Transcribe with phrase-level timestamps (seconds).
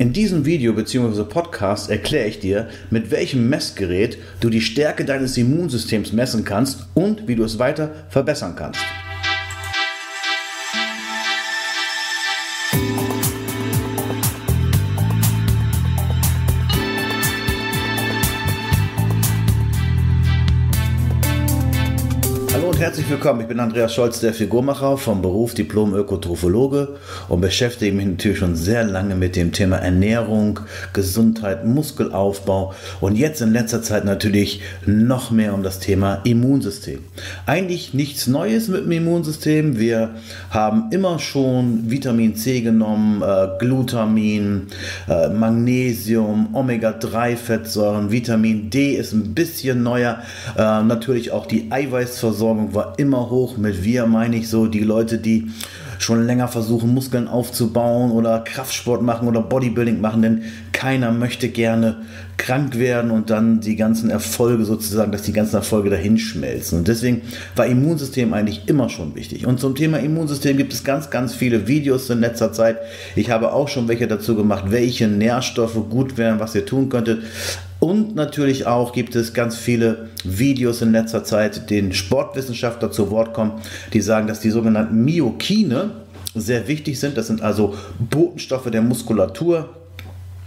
[0.00, 1.24] In diesem Video bzw.
[1.24, 7.28] Podcast erkläre ich dir, mit welchem Messgerät du die Stärke deines Immunsystems messen kannst und
[7.28, 8.80] wie du es weiter verbessern kannst.
[22.90, 23.42] Herzlich willkommen.
[23.42, 26.96] Ich bin Andreas Scholz, der Figurmacher vom Beruf Diplom-Ökotrophologe
[27.28, 30.58] und beschäftige mich natürlich schon sehr lange mit dem Thema Ernährung,
[30.92, 36.98] Gesundheit, Muskelaufbau und jetzt in letzter Zeit natürlich noch mehr um das Thema Immunsystem.
[37.46, 39.78] Eigentlich nichts Neues mit dem Immunsystem.
[39.78, 40.16] Wir
[40.50, 44.66] haben immer schon Vitamin C genommen, äh, Glutamin,
[45.08, 50.18] äh, Magnesium, Omega-3-Fettsäuren, Vitamin D ist ein bisschen neuer.
[50.58, 53.56] Äh, natürlich auch die Eiweißversorgung war immer hoch.
[53.56, 55.50] Mit wir meine ich so die Leute, die
[56.00, 60.42] schon länger versuchen, Muskeln aufzubauen oder Kraftsport machen oder Bodybuilding machen, denn
[60.72, 61.98] keiner möchte gerne
[62.38, 66.78] krank werden und dann die ganzen Erfolge sozusagen, dass die ganzen Erfolge dahin schmelzen.
[66.78, 67.20] Und deswegen
[67.54, 69.46] war Immunsystem eigentlich immer schon wichtig.
[69.46, 72.78] Und zum Thema Immunsystem gibt es ganz, ganz viele Videos in letzter Zeit.
[73.14, 77.22] Ich habe auch schon welche dazu gemacht, welche Nährstoffe gut wären, was ihr tun könntet.
[77.78, 83.32] Und natürlich auch gibt es ganz viele Videos in letzter Zeit, denen Sportwissenschaftler zu Wort
[83.32, 83.52] kommen,
[83.94, 85.89] die sagen, dass die sogenannten Myokine
[86.34, 87.16] sehr wichtig sind.
[87.16, 89.68] Das sind also Botenstoffe der Muskulatur,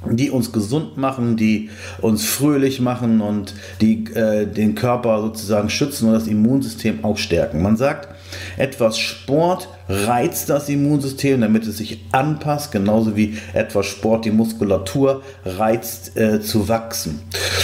[0.10, 1.70] die uns gesund machen, die
[2.02, 7.62] uns fröhlich machen und die äh, den Körper sozusagen schützen und das Immunsystem auch stärken.
[7.62, 8.10] Man sagt,
[8.58, 15.22] etwas Sport reizt das Immunsystem, damit es sich anpasst, genauso wie etwas Sport die Muskulatur
[15.46, 17.22] reizt äh, zu wachsen.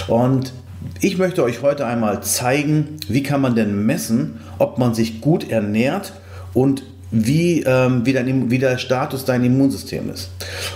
[0.08, 0.54] Und
[1.02, 5.50] ich möchte euch heute einmal zeigen, wie kann man denn messen, ob man sich gut
[5.50, 6.14] ernährt
[6.54, 10.30] und wie, ähm, wie, dein, wie der Status dein Immunsystem ist.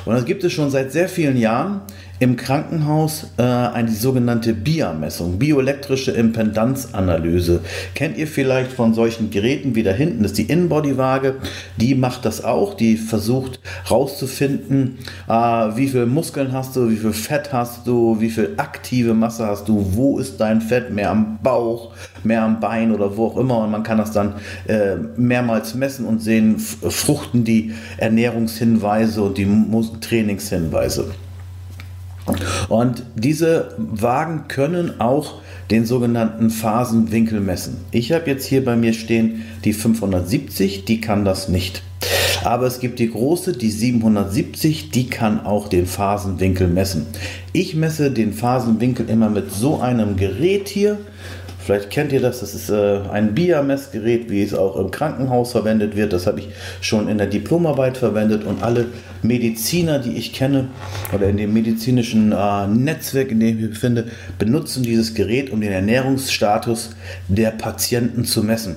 [0.06, 1.82] Und das gibt es schon seit sehr vielen Jahren
[2.24, 7.60] im Krankenhaus äh, eine sogenannte BIA-Messung, bioelektrische Impedanzanalyse.
[7.96, 11.36] Kennt ihr vielleicht von solchen Geräten wie da hinten, das ist die In-Body-Waage,
[11.76, 13.60] die macht das auch, die versucht
[13.92, 19.14] rauszufinden, äh, wie viel Muskeln hast du, wie viel Fett hast du, wie viel aktive
[19.14, 21.92] Masse hast du, wo ist dein Fett, mehr am Bauch,
[22.24, 24.36] mehr am Bein oder wo auch immer und man kann das dann
[24.68, 29.48] äh, mehrmals messen und sehen, fruchten die Ernährungshinweise und die
[30.00, 31.12] Trainingshinweise.
[32.70, 35.42] Und diese Wagen können auch
[35.72, 37.78] den sogenannten Phasenwinkel messen.
[37.92, 41.84] Ich habe jetzt hier bei mir stehen die 570, die kann das nicht.
[42.44, 47.08] Aber es gibt die große, die 770, die kann auch den Phasenwinkel messen.
[47.54, 50.98] Ich messe den Phasenwinkel immer mit so einem Gerät hier.
[51.60, 55.96] Vielleicht kennt ihr das, das ist äh, ein BIA-Messgerät, wie es auch im Krankenhaus verwendet
[55.96, 56.12] wird.
[56.12, 56.50] Das habe ich
[56.82, 58.88] schon in der Diplomarbeit verwendet und alle
[59.24, 60.68] Mediziner, die ich kenne
[61.14, 64.06] oder in dem medizinischen äh, Netzwerk, in dem ich mich befinde,
[64.38, 66.92] benutzen dieses Gerät, um den Ernährungsstatus
[67.28, 68.76] der Patienten zu messen.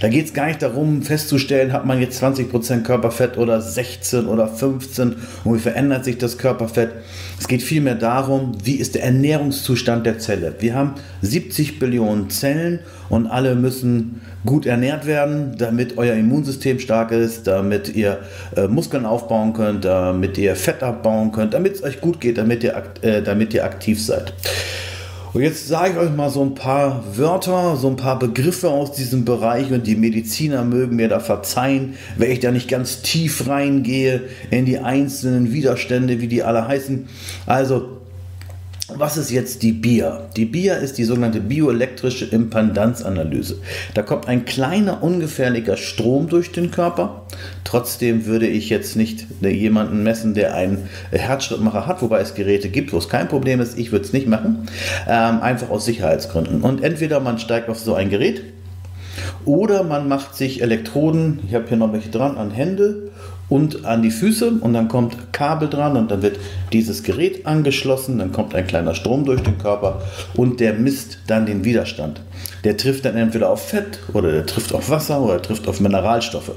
[0.00, 4.48] Da geht es gar nicht darum, festzustellen, hat man jetzt 20% Körperfett oder 16 oder
[4.48, 6.90] 15 und wie verändert sich das Körperfett.
[7.38, 10.54] Es geht vielmehr darum, wie ist der Ernährungszustand der Zelle.
[10.58, 17.12] Wir haben 70 Billionen Zellen und alle müssen gut ernährt werden, damit euer Immunsystem stark
[17.12, 18.18] ist, damit ihr
[18.56, 22.64] äh, Muskeln aufbauen könnt, damit ihr Fett abbauen könnt, damit es euch gut geht, damit
[22.64, 24.32] ihr, äh, damit ihr aktiv seid.
[25.34, 28.92] Und jetzt sage ich euch mal so ein paar Wörter, so ein paar Begriffe aus
[28.92, 33.48] diesem Bereich und die Mediziner mögen mir da verzeihen, wenn ich da nicht ganz tief
[33.48, 34.22] reingehe
[34.52, 37.08] in die einzelnen Widerstände, wie die alle heißen.
[37.46, 37.93] Also
[38.98, 40.28] was ist jetzt die BIA?
[40.36, 43.60] Die BIA ist die sogenannte bioelektrische Impedanzanalyse.
[43.94, 47.26] Da kommt ein kleiner ungefährlicher Strom durch den Körper.
[47.64, 52.92] Trotzdem würde ich jetzt nicht jemanden messen, der einen Herzschrittmacher hat, wobei es Geräte gibt,
[52.92, 53.78] wo es kein Problem ist.
[53.78, 54.68] Ich würde es nicht machen,
[55.08, 56.62] ähm, einfach aus Sicherheitsgründen.
[56.62, 58.42] Und entweder man steigt auf so ein Gerät
[59.44, 63.10] oder man macht sich Elektroden, ich habe hier noch welche dran, an Hände
[63.48, 66.38] und an die Füße und dann kommt Kabel dran und dann wird
[66.72, 70.02] dieses Gerät angeschlossen, dann kommt ein kleiner Strom durch den Körper
[70.34, 72.20] und der misst dann den Widerstand.
[72.64, 75.80] Der trifft dann entweder auf Fett oder der trifft auf Wasser oder der trifft auf
[75.80, 76.52] Mineralstoffe.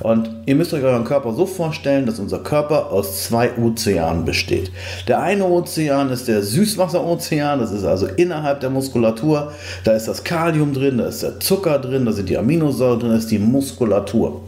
[0.00, 4.72] Und ihr müsst euch euren Körper so vorstellen, dass unser Körper aus zwei Ozeanen besteht.
[5.08, 9.52] Der eine Ozean ist der Süßwasserozean, das ist also innerhalb der Muskulatur.
[9.84, 13.10] Da ist das Kalium drin, da ist der Zucker drin, da sind die Aminosäuren drin,
[13.10, 14.40] da ist die Muskulatur.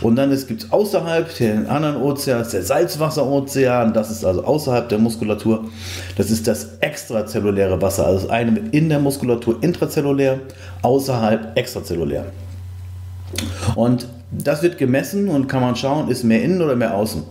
[0.00, 4.88] Und dann gibt es außerhalb den anderen Ozean, ist der Salzwasserozean, das ist also außerhalb
[4.88, 5.64] der Muskulatur.
[6.16, 10.38] Das ist das extrazelluläre Wasser, also das eine in der Muskulatur intrazellulär,
[10.82, 12.26] außerhalb extrazellulär.
[13.74, 17.22] Und das wird gemessen und kann man schauen, ist mehr innen oder mehr außen.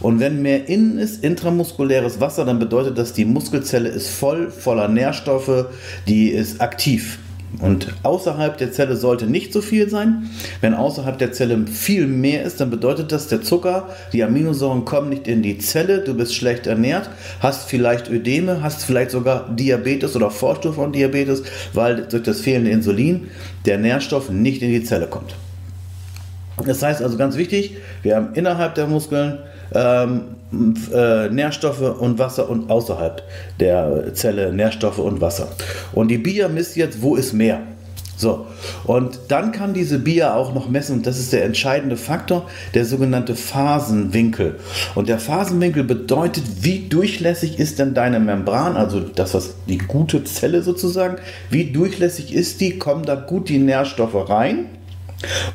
[0.00, 4.88] Und wenn mehr innen ist, intramuskuläres Wasser, dann bedeutet das, die Muskelzelle ist voll, voller
[4.88, 5.66] Nährstoffe,
[6.06, 7.18] die ist aktiv.
[7.58, 10.30] Und außerhalb der Zelle sollte nicht so viel sein.
[10.60, 15.08] Wenn außerhalb der Zelle viel mehr ist, dann bedeutet das, der Zucker, die Aminosäuren kommen
[15.08, 17.10] nicht in die Zelle, du bist schlecht ernährt,
[17.40, 21.42] hast vielleicht Ödeme, hast vielleicht sogar Diabetes oder Vorstufe von Diabetes,
[21.74, 23.28] weil durch das fehlende Insulin
[23.66, 25.34] der Nährstoff nicht in die Zelle kommt.
[26.66, 29.38] Das heißt also ganz wichtig, wir haben innerhalb der Muskeln
[29.72, 30.22] ähm,
[30.92, 33.22] äh, Nährstoffe und Wasser und außerhalb
[33.60, 35.48] der Zelle Nährstoffe und Wasser.
[35.92, 37.60] Und die BIA misst jetzt, wo ist mehr.
[38.16, 38.46] So,
[38.84, 42.84] und dann kann diese BIA auch noch messen, und das ist der entscheidende Faktor, der
[42.84, 44.56] sogenannte Phasenwinkel.
[44.94, 50.22] Und der Phasenwinkel bedeutet, wie durchlässig ist denn deine Membran, also das, was die gute
[50.24, 51.16] Zelle sozusagen,
[51.48, 54.66] wie durchlässig ist die, kommen da gut die Nährstoffe rein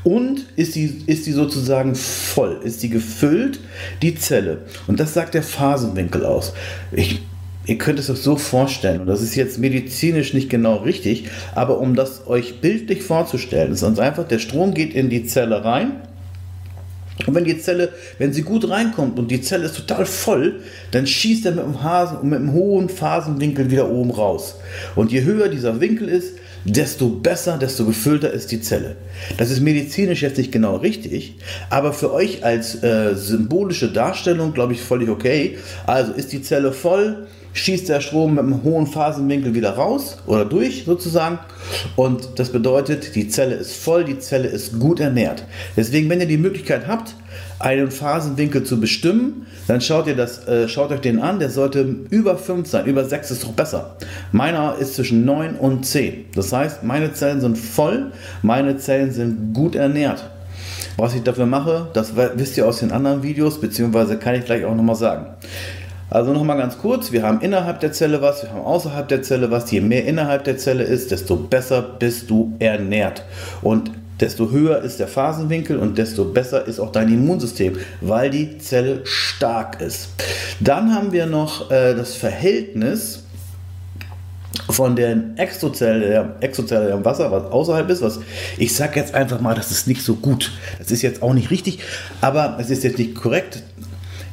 [0.03, 3.59] und ist die, ist die sozusagen voll, ist die gefüllt,
[4.01, 4.59] die Zelle.
[4.88, 6.53] Und das sagt der Phasenwinkel aus.
[6.91, 7.21] Ich,
[7.65, 11.79] ihr könnt es euch so vorstellen, und das ist jetzt medizinisch nicht genau richtig, aber
[11.79, 15.94] um das euch bildlich vorzustellen, ist uns einfach, der Strom geht in die Zelle rein.
[17.25, 20.59] Und wenn die Zelle, wenn sie gut reinkommt und die Zelle ist total voll,
[20.91, 24.57] dann schießt er mit dem, Hasen, mit dem hohen Phasenwinkel wieder oben raus.
[24.95, 26.33] Und je höher dieser Winkel ist,
[26.65, 28.97] desto besser, desto gefüllter ist die Zelle.
[29.38, 31.35] Das ist medizinisch jetzt nicht genau richtig,
[31.69, 35.57] aber für euch als äh, symbolische Darstellung, glaube ich, völlig okay.
[35.85, 40.46] Also ist die Zelle voll, schießt der Strom mit einem hohen Phasenwinkel wieder raus oder
[40.46, 41.40] durch sozusagen.
[41.96, 45.46] Und das bedeutet, die Zelle ist voll, die Zelle ist gut ernährt.
[45.75, 47.16] Deswegen, wenn ihr die Möglichkeit habt,
[47.57, 51.81] einen Phasenwinkel zu bestimmen, dann schaut ihr das, äh, schaut euch den an, der sollte
[52.10, 53.96] über 5 sein, über 6 ist doch besser.
[54.34, 56.25] Meiner ist zwischen 9 und 10.
[56.36, 58.12] Das heißt, meine Zellen sind voll,
[58.42, 60.30] meine Zellen sind gut ernährt.
[60.98, 64.66] Was ich dafür mache, das wisst ihr aus den anderen Videos, beziehungsweise kann ich gleich
[64.66, 65.28] auch nochmal sagen.
[66.10, 69.50] Also nochmal ganz kurz, wir haben innerhalb der Zelle was, wir haben außerhalb der Zelle
[69.50, 69.72] was.
[69.72, 73.24] Je mehr innerhalb der Zelle ist, desto besser bist du ernährt.
[73.62, 78.57] Und desto höher ist der Phasenwinkel und desto besser ist auch dein Immunsystem, weil die
[78.60, 80.10] Zelle stark ist.
[80.60, 83.24] Dann haben wir noch äh, das Verhältnis
[84.69, 88.19] von der Exozelle, der Exozelle im Wasser, was außerhalb ist, was
[88.57, 90.52] ich sage jetzt einfach mal, das ist nicht so gut.
[90.80, 91.80] Das ist jetzt auch nicht richtig,
[92.22, 93.63] aber es ist jetzt nicht korrekt.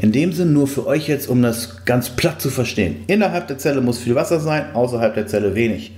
[0.02, 3.04] In dem Sinn nur für euch jetzt, um das ganz platt zu verstehen.
[3.06, 5.92] Innerhalb der Zelle muss viel Wasser sein, außerhalb der Zelle wenig.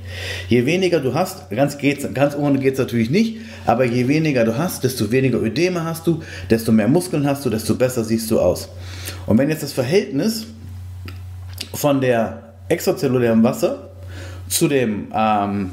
[0.51, 4.45] Je weniger du hast, ganz, geht's, ganz ohne geht es natürlich nicht, aber je weniger
[4.45, 6.21] du hast, desto weniger Ödeme hast du,
[6.51, 8.69] desto mehr Muskeln hast du, desto besser siehst du aus.
[9.25, 10.49] Und wenn jetzt das Verhältnis
[11.73, 13.89] von der extrazellulären Wasser
[14.49, 15.71] zu dem ähm,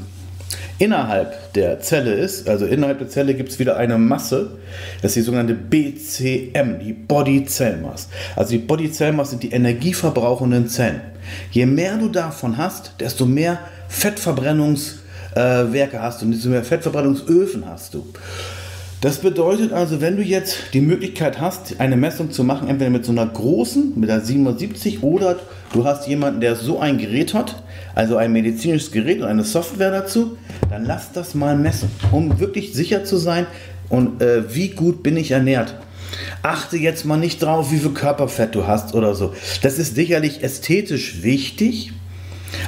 [0.81, 4.57] innerhalb der Zelle ist, also innerhalb der Zelle gibt es wieder eine Masse,
[5.01, 8.09] das ist die sogenannte BCM, die Body Cell Mass.
[8.35, 11.01] Also die Body Cell Mass sind die energieverbrauchenden Zellen.
[11.51, 17.93] Je mehr du davon hast, desto mehr Fettverbrennungswerke äh, hast du, desto mehr Fettverbrennungsöfen hast
[17.93, 18.07] du.
[19.01, 23.03] Das bedeutet also, wenn du jetzt die Möglichkeit hast, eine Messung zu machen, entweder mit
[23.03, 25.39] so einer großen, mit der 77 oder
[25.73, 27.63] du hast jemanden, der so ein Gerät hat,
[27.95, 30.37] also ein medizinisches Gerät und eine Software dazu,
[30.69, 33.47] dann lass das mal messen, um wirklich sicher zu sein
[33.89, 35.73] und äh, wie gut bin ich ernährt.
[36.43, 39.33] Achte jetzt mal nicht drauf, wie viel Körperfett du hast oder so.
[39.63, 41.91] Das ist sicherlich ästhetisch wichtig,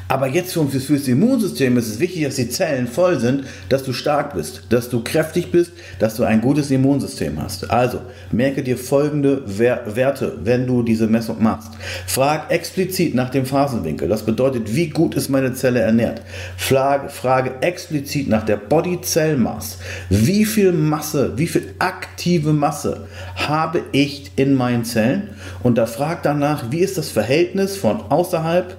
[0.07, 3.93] aber jetzt für, das Immunsystem ist es wichtig, dass die Zellen voll sind, dass du
[3.93, 7.69] stark bist, dass du kräftig bist, dass du ein gutes Immunsystem hast.
[7.69, 11.71] Also merke dir folgende Werte, wenn du diese Messung machst.
[12.07, 14.07] Frag explizit nach dem Phasenwinkel.
[14.07, 16.21] Das bedeutet, wie gut ist meine Zelle ernährt.
[16.57, 19.77] Frage, frage explizit nach der Body Cell Mass.
[20.09, 25.29] Wie viel Masse, wie viel aktive Masse habe ich in meinen Zellen?
[25.61, 28.77] Und da frag danach, wie ist das Verhältnis von außerhalb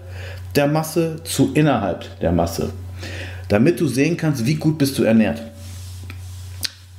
[0.54, 2.70] der Masse zu innerhalb der Masse,
[3.48, 5.42] damit du sehen kannst, wie gut bist du ernährt.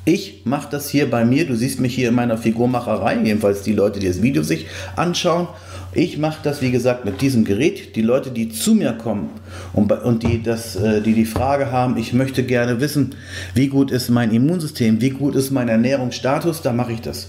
[0.07, 3.73] Ich mache das hier bei mir, du siehst mich hier in meiner Figurmacherei, jedenfalls die
[3.73, 5.47] Leute, die das Video sich anschauen.
[5.93, 7.95] Ich mache das, wie gesagt, mit diesem Gerät.
[7.95, 9.29] Die Leute, die zu mir kommen
[9.73, 13.15] und, und die, das, äh, die die Frage haben, ich möchte gerne wissen,
[13.55, 17.27] wie gut ist mein Immunsystem, wie gut ist mein Ernährungsstatus, da mache ich das.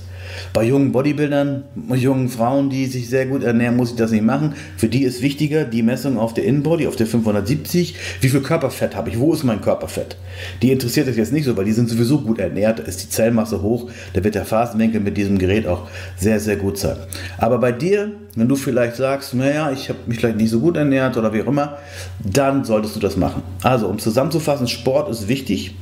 [0.53, 1.65] Bei jungen Bodybuildern,
[1.95, 4.55] jungen Frauen, die sich sehr gut ernähren, muss ich das nicht machen.
[4.77, 7.95] Für die ist wichtiger die Messung auf der Innenbody, auf der 570.
[8.21, 9.19] Wie viel Körperfett habe ich?
[9.19, 10.17] Wo ist mein Körperfett?
[10.63, 12.81] Die interessiert das jetzt nicht so, weil die sind sowieso gut ernährt.
[12.81, 13.91] Ist die Zellmasse hoch.
[14.13, 16.97] Da wird der Phasenwinkel mit diesem Gerät auch sehr, sehr gut sein.
[17.39, 20.77] Aber bei dir, wenn du vielleicht sagst, naja, ich habe mich vielleicht nicht so gut
[20.77, 21.79] ernährt oder wie auch immer,
[22.23, 23.43] dann solltest du das machen.
[23.63, 25.75] Also, um zusammenzufassen, Sport ist wichtig.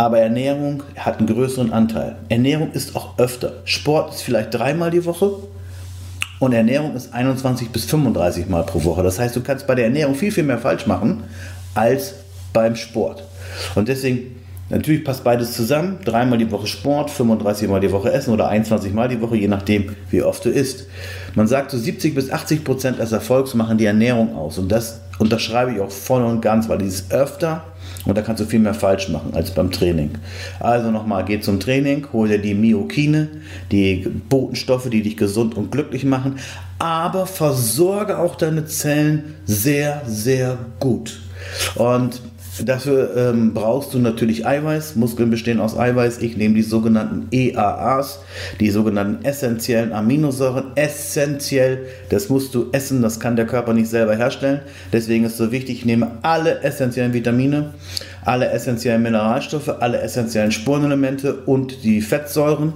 [0.00, 2.16] Aber Ernährung hat einen größeren Anteil.
[2.30, 3.52] Ernährung ist auch öfter.
[3.66, 5.30] Sport ist vielleicht dreimal die Woche
[6.38, 9.02] und Ernährung ist 21 bis 35 Mal pro Woche.
[9.02, 11.24] Das heißt, du kannst bei der Ernährung viel, viel mehr falsch machen
[11.74, 12.14] als
[12.54, 13.24] beim Sport.
[13.74, 14.40] Und deswegen,
[14.70, 15.98] natürlich passt beides zusammen.
[16.02, 19.48] Dreimal die Woche Sport, 35 Mal die Woche Essen oder 21 Mal die Woche, je
[19.48, 20.86] nachdem, wie oft du isst.
[21.34, 24.56] Man sagt, so 70 bis 80 Prozent des Erfolgs machen die Ernährung aus.
[24.56, 27.64] Und das unterschreibe ich auch voll und ganz, weil dieses öfter
[28.06, 30.12] und da kannst du viel mehr falsch machen als beim Training.
[30.58, 33.28] Also nochmal, geh zum Training, hol dir die Myokine,
[33.70, 36.38] die Botenstoffe, die dich gesund und glücklich machen,
[36.78, 41.20] aber versorge auch deine Zellen sehr, sehr gut.
[41.74, 42.22] Und
[42.64, 44.96] Dafür ähm, brauchst du natürlich Eiweiß.
[44.96, 46.18] Muskeln bestehen aus Eiweiß.
[46.18, 48.20] Ich nehme die sogenannten EAAs,
[48.58, 50.64] die sogenannten essentiellen Aminosäuren.
[50.74, 54.60] Essentiell, das musst du essen, das kann der Körper nicht selber herstellen.
[54.92, 57.70] Deswegen ist es so wichtig, ich nehme alle essentiellen Vitamine,
[58.24, 62.72] alle essentiellen Mineralstoffe, alle essentiellen Spurenelemente und die Fettsäuren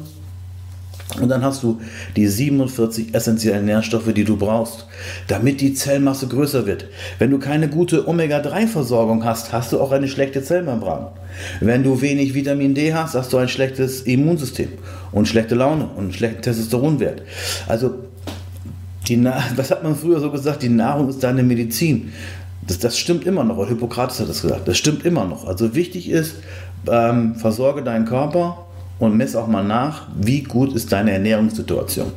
[1.20, 1.80] und dann hast du
[2.16, 4.86] die 47 essentiellen Nährstoffe, die du brauchst,
[5.28, 6.86] damit die Zellmasse größer wird.
[7.18, 11.08] Wenn du keine gute Omega-3-Versorgung hast, hast du auch eine schlechte Zellmembran.
[11.60, 14.68] Wenn du wenig Vitamin D hast, hast du ein schlechtes Immunsystem
[15.12, 17.22] und schlechte Laune und einen schlechten Testosteronwert.
[17.68, 17.94] Also,
[19.56, 20.62] was hat man früher so gesagt?
[20.62, 22.12] Die Nahrung ist deine Medizin.
[22.66, 23.68] Das, das stimmt immer noch.
[23.68, 24.66] Hippokrates hat das gesagt.
[24.66, 25.46] Das stimmt immer noch.
[25.46, 26.36] Also wichtig ist,
[26.90, 28.63] ähm, versorge deinen Körper
[28.98, 32.12] und mess auch mal nach, wie gut ist deine Ernährungssituation.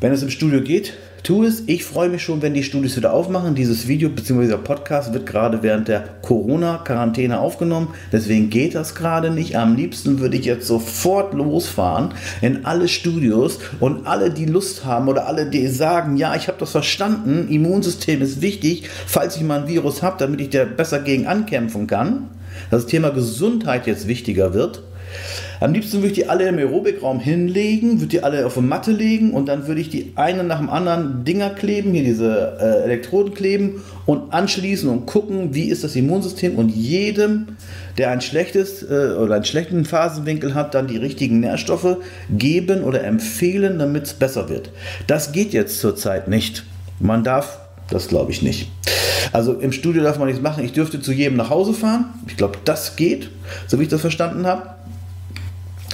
[0.00, 1.62] Wenn es im Studio geht, tu es.
[1.66, 3.54] Ich freue mich schon, wenn die Studios wieder aufmachen.
[3.54, 4.42] Dieses Video bzw.
[4.42, 7.88] dieser Podcast wird gerade während der Corona-Quarantäne aufgenommen.
[8.12, 9.56] Deswegen geht das gerade nicht.
[9.56, 12.10] Am liebsten würde ich jetzt sofort losfahren
[12.42, 16.58] in alle Studios und alle, die Lust haben oder alle, die sagen, ja, ich habe
[16.58, 21.00] das verstanden, Immunsystem ist wichtig, falls ich mal ein Virus habe, damit ich da besser
[21.00, 22.28] gegen ankämpfen kann.
[22.70, 24.82] Das Thema Gesundheit jetzt wichtiger wird
[25.60, 28.92] am liebsten würde ich die alle im Aerobikraum hinlegen, würde die alle auf eine Matte
[28.92, 32.84] legen und dann würde ich die einen nach dem anderen Dinger kleben, hier diese äh,
[32.84, 37.56] Elektroden kleben und anschließen und gucken, wie ist das Immunsystem und jedem,
[37.98, 41.98] der ein schlechtes äh, oder einen schlechten Phasenwinkel hat, dann die richtigen Nährstoffe
[42.30, 44.70] geben oder empfehlen, damit es besser wird.
[45.06, 46.64] Das geht jetzt zurzeit nicht.
[47.00, 47.58] Man darf
[47.90, 48.70] das glaube ich nicht.
[49.32, 50.64] Also im Studio darf man nichts machen.
[50.64, 52.06] Ich dürfte zu jedem nach Hause fahren.
[52.26, 53.30] Ich glaube, das geht,
[53.66, 54.73] so wie ich das verstanden habe.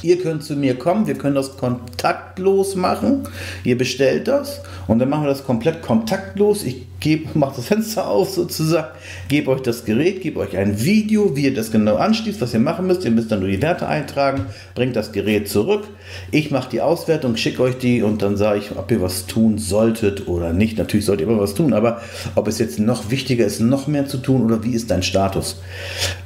[0.03, 3.29] Ihr könnt zu mir kommen, wir können das kontaktlos machen.
[3.65, 6.65] Ihr bestellt das und dann machen wir das komplett kontaktlos.
[6.65, 6.87] Ich
[7.35, 8.89] mache das Fenster auf sozusagen,
[9.29, 12.61] gebe euch das Gerät, gebe euch ein Video, wie ihr das genau anschließt, was ihr
[12.61, 13.05] machen müsst.
[13.05, 15.85] Ihr müsst dann nur die Werte eintragen, bringt das Gerät zurück.
[16.31, 19.59] Ich mache die Auswertung, schicke euch die und dann sage ich, ob ihr was tun
[19.59, 20.79] solltet oder nicht.
[20.79, 22.03] Natürlich solltet ihr immer was tun, aber
[22.35, 25.61] ob es jetzt noch wichtiger ist, noch mehr zu tun oder wie ist dein Status?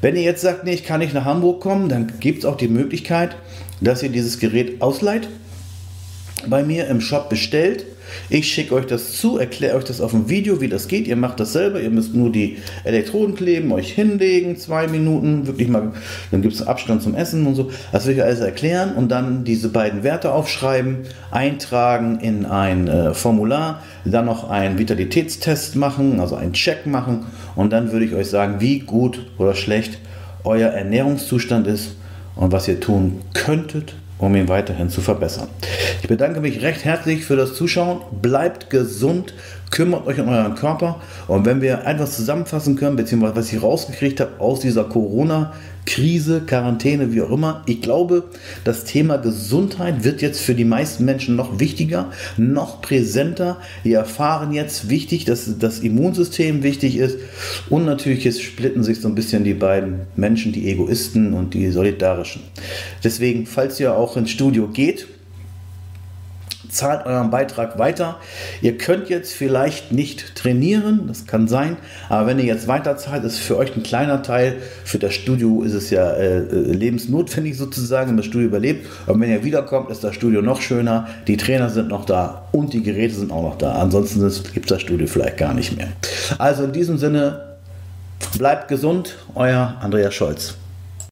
[0.01, 2.57] Wenn ihr jetzt sagt, nee, ich kann nicht nach Hamburg kommen, dann gibt es auch
[2.57, 3.37] die Möglichkeit,
[3.81, 5.29] dass ihr dieses Gerät ausleiht,
[6.49, 7.87] bei mir im Shop bestellt.
[8.29, 11.09] Ich schicke euch das zu, erkläre euch das auf dem Video, wie das geht.
[11.09, 15.69] Ihr macht das selber, ihr müsst nur die Elektroden kleben, euch hinlegen, zwei Minuten, wirklich
[15.69, 15.93] mal,
[16.31, 17.71] dann gibt es Abstand zum Essen und so.
[17.93, 20.99] Das will ich alles erklären und dann diese beiden Werte aufschreiben,
[21.31, 27.27] eintragen in ein äh, Formular, dann noch einen Vitalitätstest machen, also einen Check machen
[27.57, 29.99] und dann würde ich euch sagen, wie gut oder schlecht
[30.45, 31.97] euer Ernährungszustand ist
[32.37, 35.49] und was ihr tun könntet, um ihn weiterhin zu verbessern.
[36.03, 38.01] Ich bedanke mich recht herzlich für das Zuschauen.
[38.23, 39.35] Bleibt gesund,
[39.71, 41.01] kümmert euch um euren Körper.
[41.27, 47.13] Und wenn wir einfach zusammenfassen können, beziehungsweise was ich rausgekriegt habe aus dieser Corona-Krise, Quarantäne,
[47.13, 48.25] wie auch immer, ich glaube,
[48.65, 53.59] das Thema Gesundheit wird jetzt für die meisten Menschen noch wichtiger, noch präsenter.
[53.83, 57.19] Wir erfahren jetzt wichtig, dass das Immunsystem wichtig ist.
[57.69, 61.71] Und natürlich jetzt splitten sich so ein bisschen die beiden Menschen, die Egoisten und die
[61.71, 62.43] Solidarischen.
[63.03, 65.07] Deswegen, falls ihr auch ins Studio geht,
[66.75, 68.19] zahlt euren Beitrag weiter.
[68.61, 71.77] Ihr könnt jetzt vielleicht nicht trainieren, das kann sein,
[72.09, 74.57] aber wenn ihr jetzt weiter zahlt, ist für euch ein kleiner Teil.
[74.85, 78.87] Für das Studio ist es ja äh, äh lebensnotwendig sozusagen, wenn das Studio überlebt.
[79.07, 81.07] Und wenn ihr wiederkommt, ist das Studio noch schöner.
[81.27, 83.75] Die Trainer sind noch da und die Geräte sind auch noch da.
[83.77, 84.21] Ansonsten
[84.53, 85.89] gibt es das Studio vielleicht gar nicht mehr.
[86.39, 87.55] Also in diesem Sinne,
[88.39, 90.57] bleibt gesund, euer Andreas Scholz.